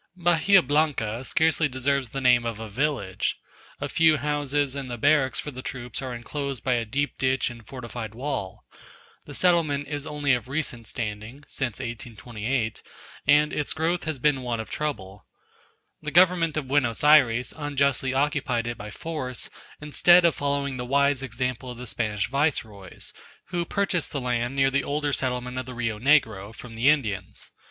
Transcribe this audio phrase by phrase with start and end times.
[0.15, 3.39] Bahia Blanca scarcely deserves the name of a village.
[3.79, 7.51] A few houses and the barracks for the troops are enclosed by a deep ditch
[7.51, 8.65] and fortified wall.
[9.27, 12.81] The settlement is only of recent standing (since 1828);
[13.27, 15.27] and its growth has been one of trouble.
[16.01, 21.21] The government of Buenos Ayres unjustly occupied it by force, instead of following the wise
[21.21, 23.13] example of the Spanish Viceroys,
[23.49, 27.51] who purchased the land near the older settlement of the Rio Negro, from the Indians.